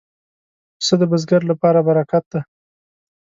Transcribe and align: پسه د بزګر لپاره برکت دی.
پسه 0.77 0.93
د 1.01 1.03
بزګر 1.11 1.41
لپاره 1.51 1.79
برکت 1.87 2.23
دی. 2.31 2.41